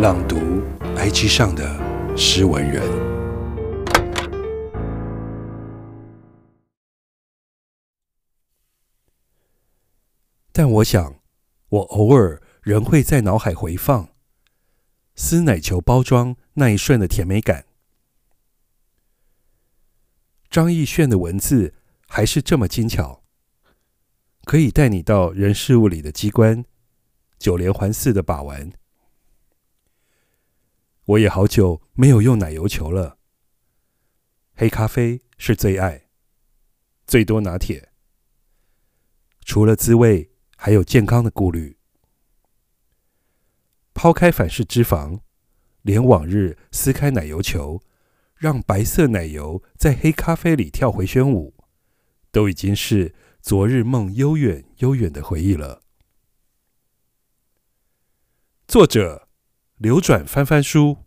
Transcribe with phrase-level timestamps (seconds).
[0.00, 0.62] 朗读
[0.96, 2.82] IG 上的诗文人，
[10.52, 11.20] 但我想，
[11.68, 14.08] 我偶尔仍会在脑海回放
[15.16, 17.66] 撕奶球包装那一瞬的甜美感。
[20.48, 21.74] 张亦绚的文字
[22.08, 23.22] 还是这么精巧，
[24.46, 26.64] 可以带你到人事物里的机关，
[27.38, 28.72] 九连环似的把玩。
[31.10, 33.18] 我也好久没有用奶油球了。
[34.54, 36.08] 黑咖啡是最爱，
[37.04, 37.90] 最多拿铁。
[39.44, 41.78] 除了滋味，还有健康的顾虑。
[43.92, 45.20] 抛开反式脂肪，
[45.82, 47.82] 连往日撕开奶油球，
[48.36, 51.56] 让白色奶油在黑咖啡里跳回旋舞，
[52.30, 55.82] 都已经是昨日梦悠远悠远的回忆了。
[58.68, 59.29] 作者。
[59.80, 60.98] 流转翻翻书。